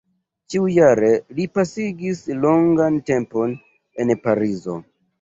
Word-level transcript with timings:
Ĉiujare 0.53 1.11
li 1.41 1.45
pasigis 1.59 2.23
longan 2.41 3.01
tempon 3.13 3.57
en 4.07 4.19
Parizo. 4.27 4.85